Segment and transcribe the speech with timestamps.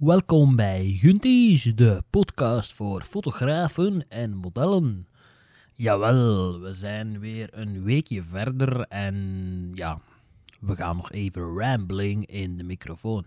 [0.00, 5.06] Welkom bij Gunties, de podcast voor fotografen en modellen.
[5.72, 9.16] Jawel, we zijn weer een weekje verder en
[9.74, 10.00] ja,
[10.60, 13.26] we gaan nog even rambling in de microfoon.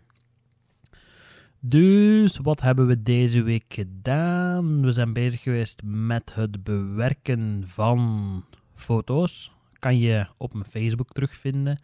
[1.59, 4.81] Dus wat hebben we deze week gedaan?
[4.81, 8.43] We zijn bezig geweest met het bewerken van
[8.73, 9.51] foto's.
[9.79, 11.79] Kan je op mijn Facebook terugvinden.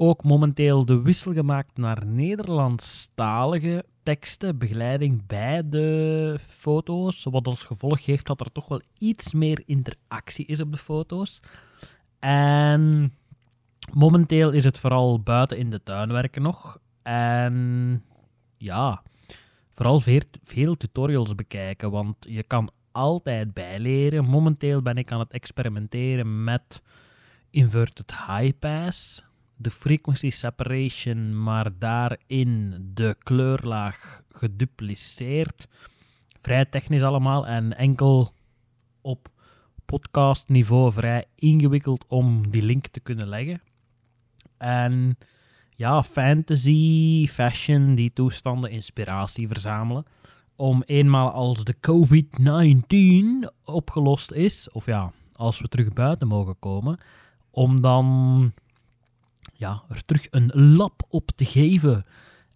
[0.00, 7.24] Ook momenteel de wissel gemaakt naar Nederlandstalige teksten, begeleiding bij de foto's.
[7.24, 11.40] Wat als gevolg heeft dat er toch wel iets meer interactie is op de foto's.
[12.18, 13.12] En
[13.92, 16.78] momenteel is het vooral buiten in de tuin werken nog.
[17.02, 18.04] En
[18.56, 19.02] ja,
[19.70, 24.24] vooral veel, veel tutorials bekijken, want je kan altijd bijleren.
[24.24, 26.82] Momenteel ben ik aan het experimenteren met
[27.50, 29.26] inverted high pass
[29.58, 35.68] de frequency separation, maar daarin de kleurlaag gedupliceerd.
[36.40, 38.32] Vrij technisch allemaal en enkel
[39.00, 39.28] op
[39.84, 43.62] podcastniveau vrij ingewikkeld om die link te kunnen leggen.
[44.56, 45.18] En
[45.76, 50.04] ja, fantasy, fashion, die toestanden, inspiratie verzamelen.
[50.56, 56.98] Om eenmaal als de COVID-19 opgelost is, of ja, als we terug buiten mogen komen,
[57.50, 58.52] om dan
[59.58, 62.04] ja, er terug een lab op te geven.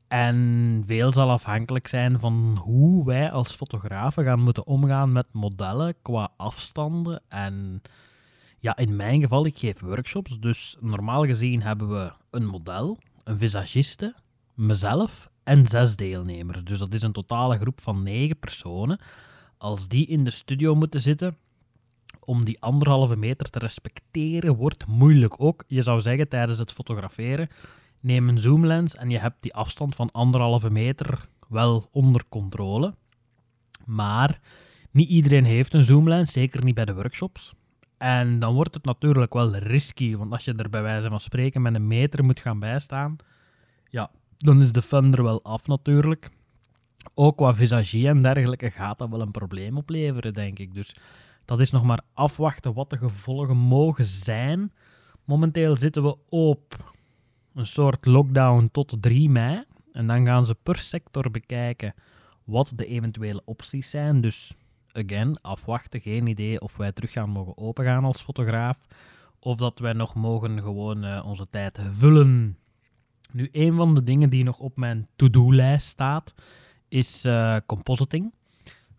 [0.09, 5.95] En veel zal afhankelijk zijn van hoe wij als fotografen gaan moeten omgaan met modellen
[6.03, 7.23] qua afstanden.
[7.29, 7.83] En
[8.59, 10.39] ja, in mijn geval, ik geef workshops.
[10.39, 14.15] Dus normaal gezien hebben we een model, een visagiste,
[14.55, 16.65] mezelf en zes deelnemers.
[16.65, 19.01] Dus dat is een totale groep van negen personen.
[19.59, 21.37] Als die in de studio moeten zitten,
[22.25, 25.65] om die anderhalve meter te respecteren wordt moeilijk ook.
[25.67, 27.49] Je zou zeggen tijdens het fotograferen,
[28.01, 32.95] neem een zoomlens en je hebt die afstand van anderhalve meter wel onder controle.
[33.85, 34.41] Maar
[34.91, 37.55] niet iedereen heeft een zoomlens, zeker niet bij de workshops.
[37.99, 41.63] En dan wordt het natuurlijk wel risky, want als je er bij wijze van spreken
[41.63, 43.17] met een meter moet gaan bijstaan,
[43.89, 46.31] ja, dan is de fun er wel af natuurlijk.
[47.15, 50.75] Ook qua visagie en dergelijke gaat dat wel een probleem opleveren, denk ik.
[50.75, 50.97] Dus
[51.45, 54.73] dat is nog maar afwachten wat de gevolgen mogen zijn.
[55.25, 56.93] Momenteel zitten we op
[57.55, 59.65] een soort lockdown tot 3 mei.
[59.93, 61.95] En dan gaan ze per sector bekijken
[62.45, 64.21] wat de eventuele opties zijn.
[64.21, 64.55] Dus,
[64.93, 66.01] again, afwachten.
[66.01, 68.79] Geen idee of wij terug gaan mogen opengaan als fotograaf.
[69.39, 72.59] Of dat wij nog mogen gewoon uh, onze tijd vullen.
[73.33, 76.35] Nu, een van de dingen die nog op mijn to-do-lijst staat,
[76.89, 78.33] is uh, compositing.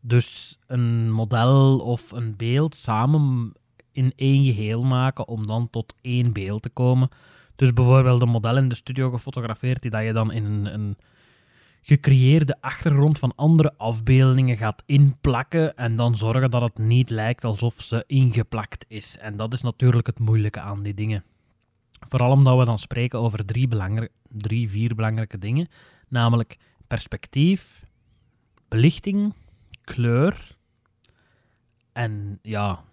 [0.06, 3.54] Dus een model of een beeld samen
[3.92, 7.10] in één geheel maken om dan tot één beeld te komen.
[7.56, 10.98] Dus bijvoorbeeld een model in de studio gefotografeerd die dat je dan in een, een
[11.82, 17.82] gecreëerde achtergrond van andere afbeeldingen gaat inplakken en dan zorgen dat het niet lijkt alsof
[17.82, 19.18] ze ingeplakt is.
[19.18, 21.24] En dat is natuurlijk het moeilijke aan die dingen.
[22.00, 23.70] Vooral omdat we dan spreken over drie,
[24.28, 25.68] drie vier belangrijke dingen,
[26.08, 27.86] namelijk perspectief,
[28.68, 29.34] belichting
[29.84, 30.56] kleur.
[31.92, 32.84] En ja,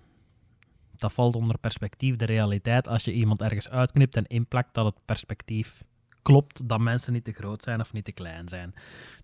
[0.96, 2.88] dat valt onder perspectief, de realiteit.
[2.88, 5.84] Als je iemand ergens uitknipt en inplakt dat het perspectief
[6.22, 8.74] klopt, dat mensen niet te groot zijn of niet te klein zijn.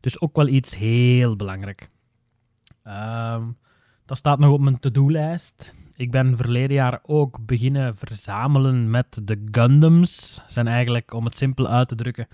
[0.01, 1.91] Dus ook wel iets heel belangrijk.
[2.85, 3.57] Um,
[4.05, 5.75] dat staat nog op mijn to-do-lijst.
[5.97, 10.41] Ik ben verleden jaar ook beginnen verzamelen met de Gundams.
[10.49, 12.29] zijn eigenlijk, om het simpel uit te drukken,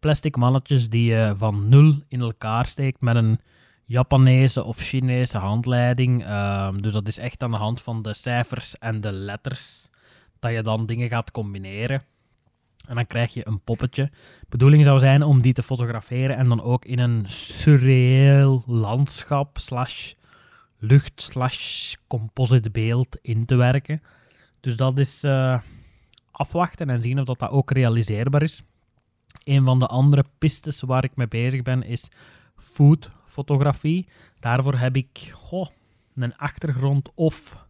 [0.00, 3.38] plastic mannetjes die je van nul in elkaar steekt met een
[3.86, 6.24] Japanese of Chinese handleiding.
[6.24, 9.88] Ehm, dus dat is echt aan de hand van de cijfers en de letters
[10.38, 12.02] dat je dan dingen gaat combineren.
[12.86, 14.04] En dan krijg je een poppetje.
[14.40, 19.58] De bedoeling zou zijn om die te fotograferen en dan ook in een surreëel landschap
[19.58, 20.12] slash
[20.78, 24.02] lucht slash composite beeld in te werken.
[24.60, 25.60] Dus dat is uh,
[26.30, 28.62] afwachten en zien of dat, dat ook realiseerbaar is.
[29.44, 32.08] Een van de andere pistes waar ik mee bezig ben is
[32.56, 34.08] food fotografie.
[34.40, 35.34] Daarvoor heb ik
[36.14, 37.66] een achtergrond of.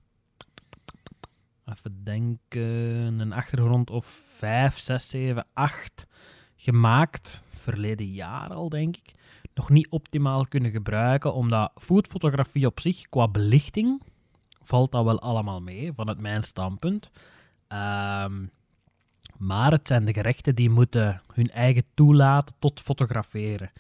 [1.65, 3.21] Even denken.
[3.21, 6.07] Een achtergrond of 5, 6, 7, 8
[6.57, 7.41] gemaakt.
[7.49, 9.15] Verleden jaar al, denk ik.
[9.55, 14.03] Nog niet optimaal kunnen gebruiken, omdat foodfotografie op zich, qua belichting,
[14.63, 17.11] valt dat wel allemaal mee, vanuit mijn standpunt.
[17.69, 18.51] Um,
[19.39, 23.71] maar het zijn de gerechten die moeten hun eigen toelaten tot fotograferen.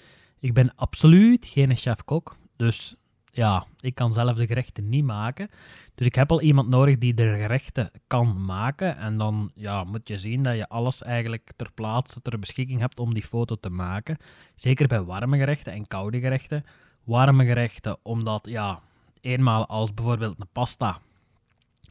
[0.46, 2.94] Ik ben absoluut geen chef-kok, dus
[3.32, 5.48] ja, ik kan zelf de gerechten niet maken.
[5.94, 8.96] Dus ik heb al iemand nodig die de gerechten kan maken.
[8.96, 12.98] En dan ja, moet je zien dat je alles eigenlijk ter plaatse, ter beschikking hebt
[12.98, 14.16] om die foto te maken.
[14.54, 16.64] Zeker bij warme gerechten en koude gerechten.
[17.04, 18.80] Warme gerechten, omdat ja,
[19.20, 21.00] eenmaal als bijvoorbeeld een pasta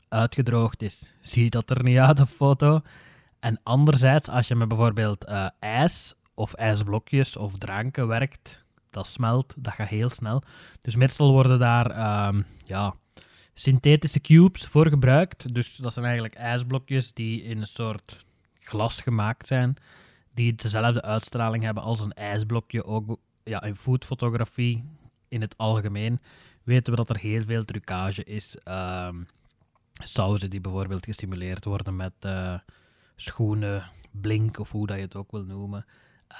[0.10, 2.81] uitgedroogd is, zie je dat er niet uit op foto.
[3.40, 9.53] En anderzijds, als je met bijvoorbeeld uh, ijs of ijsblokjes of dranken werkt, dat smelt,
[9.57, 10.43] dat gaat heel snel.
[10.81, 12.95] Dus meestal worden daar ehm, ja,
[13.53, 15.53] synthetische cubes voor gebruikt.
[15.53, 18.25] Dus dat zijn eigenlijk ijsblokjes die in een soort
[18.59, 19.75] glas gemaakt zijn,
[20.33, 22.85] die dezelfde uitstraling hebben als een ijsblokje.
[22.85, 24.83] Ook ja, in foodfotografie
[25.27, 26.19] in het algemeen
[26.63, 28.57] weten we dat er heel veel trucage is.
[28.67, 29.25] Um,
[30.03, 32.53] sauzen die bijvoorbeeld gestimuleerd worden met uh,
[33.15, 35.85] schoenen, blink of hoe dat je het ook wil noemen.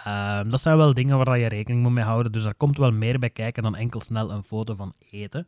[0.04, 2.32] Ehm, dat zijn wel dingen waar je rekening moet mee houden.
[2.32, 5.48] Dus daar komt wel meer bij kijken dan enkel snel een foto van eten.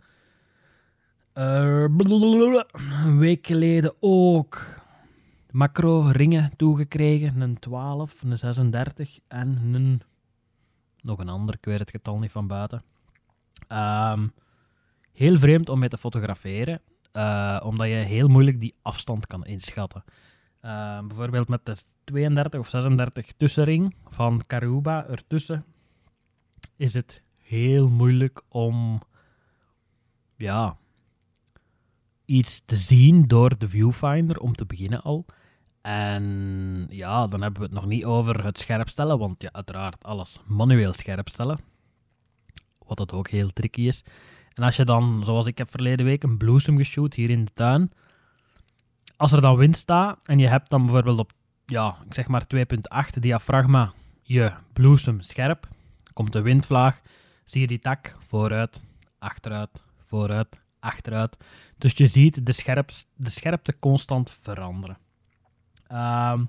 [1.34, 1.86] Uh,
[3.06, 4.66] een week geleden ook
[5.52, 7.42] macro ringen toegekregen.
[7.42, 10.02] Een 12, een 36 en een...
[11.02, 12.84] Nog een ander, ik weet het getal niet van buiten.
[13.72, 14.34] Um,
[15.14, 16.82] heel vreemd om mee te fotograferen.
[17.14, 20.04] Uh, omdat je heel moeilijk die afstand kan inschatten.
[20.68, 25.66] Uh, bijvoorbeeld met de 32 of 36 tussenring van Karuba ertussen
[26.76, 29.02] is het heel moeilijk om
[30.36, 30.78] ja,
[32.26, 35.26] iets te zien door de viewfinder, om te beginnen al.
[35.82, 40.40] En ja, dan hebben we het nog niet over het scherpstellen, want ja, uiteraard alles
[40.46, 41.60] manueel scherpstellen.
[42.78, 44.04] Wat het ook heel tricky is.
[44.54, 47.54] En als je dan, zoals ik heb verleden week, een bloesem geshoot hier in de
[47.54, 47.92] tuin.
[49.18, 51.32] Als er dan wind staat en je hebt dan bijvoorbeeld op,
[51.66, 55.68] ja, ik zeg maar 2.8 diafragma je bloesem scherp,
[56.14, 57.02] komt de windvlaag,
[57.46, 58.82] zie je die tak vooruit,
[59.20, 60.48] achteruit, vooruit,
[60.80, 61.38] achteruit.
[61.78, 64.98] Dus je ziet de, scherp, de scherpte constant veranderen.
[65.92, 66.40] Uh,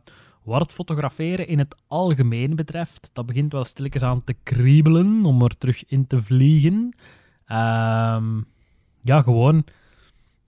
[0.42, 5.42] wat het fotograferen in het algemeen betreft, dat begint wel stilletjes aan te kriebelen om
[5.42, 6.74] er terug in te vliegen.
[7.46, 8.46] Um,
[9.02, 9.64] ja, gewoon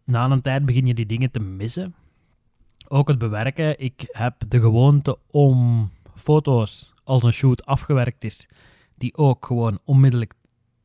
[0.05, 1.95] na een tijd begin je die dingen te missen.
[2.93, 3.81] Ook het bewerken.
[3.81, 8.49] Ik heb de gewoonte om foto's als een shoot afgewerkt is,
[8.95, 10.35] die ook gewoon onmiddellijk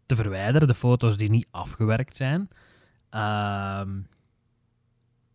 [0.06, 0.68] te verwijderen.
[0.68, 2.50] De foto's die niet afgewerkt zijn.
[3.12, 4.08] Um,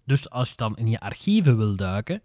[0.04, 2.22] dus als je dan in je archieven wil duiken,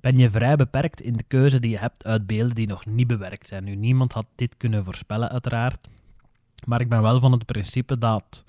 [0.00, 3.06] ben je vrij beperkt in de keuze die je hebt uit beelden die nog niet
[3.06, 3.64] bewerkt zijn.
[3.64, 5.88] Nu, niemand had dit kunnen voorspellen, uiteraard.
[6.66, 8.44] Maar ik ben wel van het principe dat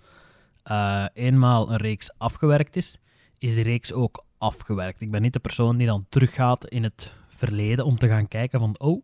[0.72, 3.00] uh, eenmaal een reeks afgewerkt is,
[3.38, 5.02] is die reeks ook afgewerkt.
[5.02, 8.60] Ik ben niet de persoon die dan teruggaat in het verleden om te gaan kijken
[8.60, 9.04] van, oh,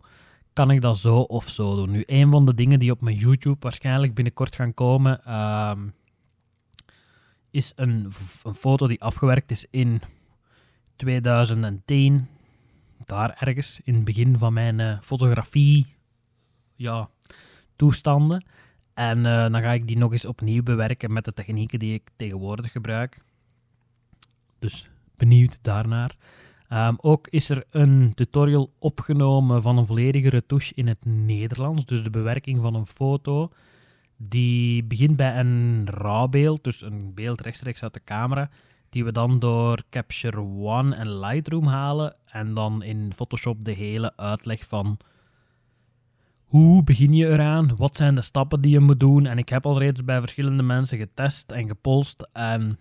[0.54, 1.92] kan ik dat zo of zo doen?
[1.92, 5.78] Nu, een van de dingen die op mijn YouTube waarschijnlijk binnenkort gaan komen, uh,
[7.50, 8.12] is een,
[8.44, 10.02] een, foto die afgewerkt is in
[10.96, 12.28] 2010.
[13.06, 15.96] Daar ergens, in het begin van mijn uh, fotografie
[16.76, 17.10] ja,
[17.76, 18.46] toestanden.
[18.94, 22.10] En uh, dan ga ik die nog eens opnieuw bewerken met de technieken die ik
[22.16, 23.22] tegenwoordig gebruik.
[24.60, 24.90] Dus
[25.22, 26.16] benieuwd daarnaar.
[26.70, 31.86] Um, ook is er een tutorial opgenomen van een volledige retouche in het Nederlands.
[31.86, 33.52] Dus de bewerking van een foto.
[34.18, 38.50] Die begint bij een rawbeeld, dus een beeld rechtstreeks uit de camera.
[38.90, 42.16] Die we dan door Capture One en Lightroom halen.
[42.26, 44.98] En dan in Photoshop de hele uitleg van
[46.46, 47.76] hoe begin je eraan?
[47.78, 49.26] Wat zijn de stappen die je moet doen?
[49.26, 52.28] En ik heb al reeds bij verschillende mensen getest en gepolst.
[52.34, 52.80] En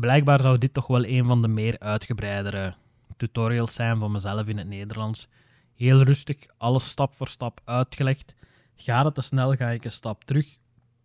[0.00, 2.74] blijkbaar zou dit toch wel een van de meer uitgebreidere
[3.16, 5.28] tutorials zijn van mezelf in het Nederlands.
[5.74, 8.34] Heel rustig, alles stap voor stap uitgelegd.
[8.76, 10.58] Gaat het te snel, ga ik een stap terug.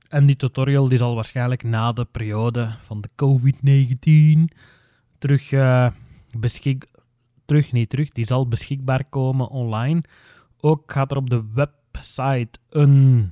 [0.09, 4.57] En die tutorial die zal waarschijnlijk na de periode van de COVID-19
[5.17, 5.87] terug, uh,
[6.31, 6.87] beschik
[7.45, 10.01] terug, niet terug, die zal beschikbaar komen online.
[10.59, 13.31] Ook gaat er op de website een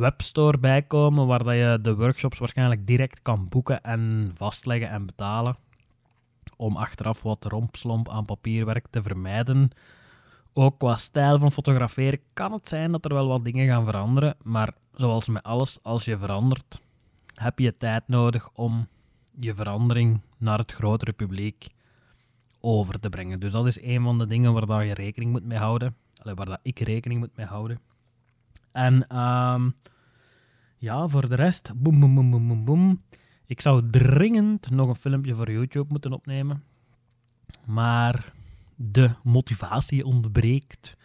[0.00, 5.06] webstore bij komen waar dat je de workshops waarschijnlijk direct kan boeken en vastleggen en
[5.06, 5.56] betalen.
[6.56, 9.70] Om achteraf wat rompslomp aan papierwerk te vermijden.
[10.52, 14.36] Ook qua stijl van fotograferen kan het zijn dat er wel wat dingen gaan veranderen.
[14.42, 16.80] Maar zoals met alles, als je verandert,
[17.34, 18.88] heb je tijd nodig om
[19.40, 21.66] je verandering naar het grotere publiek
[22.60, 23.40] over te brengen.
[23.40, 26.46] Dus dat is een van de dingen waar dat je rekening moet mee houden waar
[26.46, 27.80] dat ik rekening moet mee houden.
[28.72, 29.74] En um,
[30.80, 33.02] ja, voor de rest, boem, boem, boem, boem, boem,
[33.46, 36.62] Ik zou dringend nog een filmpje voor YouTube moeten opnemen.
[37.64, 38.32] Maar
[38.76, 40.96] de motivatie ontbreekt.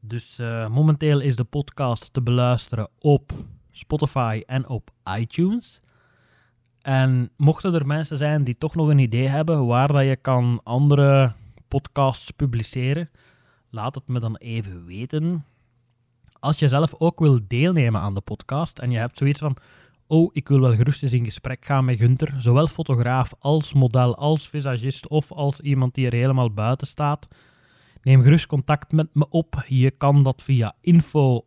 [0.00, 3.32] Dus uh, momenteel is de podcast te beluisteren op
[3.70, 5.80] Spotify en op iTunes.
[6.80, 10.60] En mochten er mensen zijn die toch nog een idee hebben waar dat je kan
[10.62, 11.32] andere
[11.68, 13.10] podcasts publiceren,
[13.70, 15.44] laat het me dan even weten.
[16.44, 19.56] Als je zelf ook wil deelnemen aan de podcast en je hebt zoiets van:
[20.06, 24.16] Oh, ik wil wel gerust eens in gesprek gaan met Gunther, zowel fotograaf als model,
[24.16, 27.28] als visagist of als iemand die er helemaal buiten staat.
[28.02, 29.64] Neem gerust contact met me op.
[29.66, 31.46] Je kan dat via info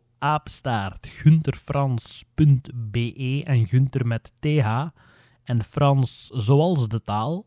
[3.44, 4.46] en Gunter met th
[5.44, 7.46] en Frans zoals de taal.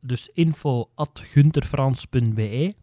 [0.00, 0.90] Dus info
[1.22, 2.74] gunterfrans.be.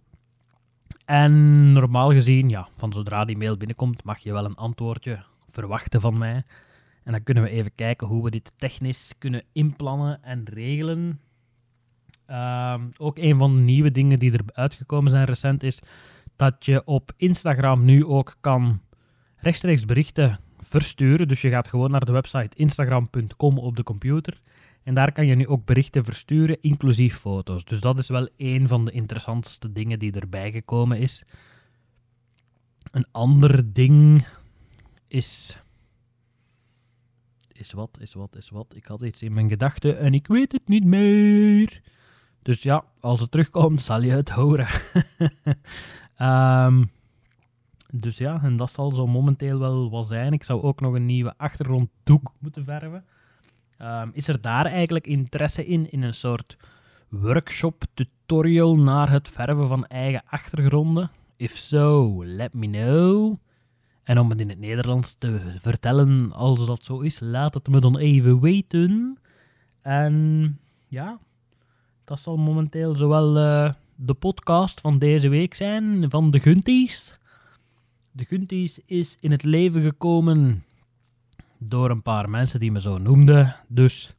[1.10, 6.02] En normaal gezien, ja, van zodra die mail binnenkomt, mag je wel een antwoordje verwachten
[6.02, 6.44] van mij.
[7.04, 11.20] En dan kunnen we even kijken hoe we dit technisch kunnen inplannen en regelen.
[12.26, 15.80] Ehm, ook een van de nieuwe dingen die er uitgekomen zijn recent is
[16.36, 18.82] dat je op Instagram nu ook kan
[19.36, 21.28] rechtstreeks berichten versturen.
[21.28, 24.42] Dus je gaat gewoon naar de website instagram.com op de computer.
[24.90, 27.66] En daar kan je nu ook berichten versturen, inclusief foto's.
[27.66, 31.24] Dus dat is wel een van de interessantste dingen die erbij gekomen is.
[32.92, 34.28] Een ander ding
[35.08, 35.58] is.
[37.52, 38.76] Is wat, is wat, is wat.
[38.76, 41.82] Ik had iets in mijn gedachten en ik weet het niet meer.
[42.42, 44.68] Dus ja, als het terugkomt, zal je het horen.
[46.20, 46.90] um,
[48.06, 50.34] dus ja, en dat zal zo momenteel wel wat zijn.
[50.34, 53.06] Ik zou ook nog een nieuwe achtergronddoek moeten verven.
[53.82, 56.58] Um, is er daar eigenlijk interesse in, in een soort
[57.10, 61.12] workshop, tutorial naar het verven van eigen achtergronden?
[61.36, 63.36] If so, let me know.
[64.04, 67.80] En om het in het Nederlands te vertellen, als dat zo is, laat het me
[67.80, 69.18] dan even weten.
[69.82, 70.58] En
[70.88, 71.20] ja,
[72.04, 77.18] dat zal momenteel zowel uh, de podcast van deze week zijn, van de Gunties.
[78.12, 80.64] De Gunties is in het leven gekomen
[81.60, 83.56] door een paar mensen die me zo noemden.
[83.68, 84.14] Dus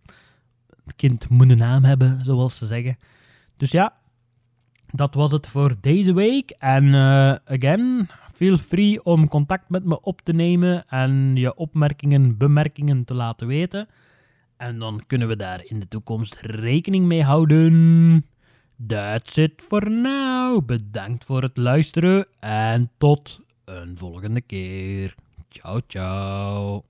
[0.84, 2.96] het kind moet een naam hebben, zoals ze zeggen.
[3.56, 3.94] Dus ja,
[4.92, 6.50] dat was het voor deze week.
[6.50, 12.36] En uh, again, feel free om contact met me op te nemen en je opmerkingen,
[12.36, 13.88] bemerkingen te laten weten.
[14.56, 18.24] En dan kunnen we daar in de toekomst rekening mee houden.
[18.86, 20.66] That's it for now.
[20.66, 25.14] Bedankt voor het luisteren en tot een volgende keer.
[25.48, 26.84] Ciao, ciao.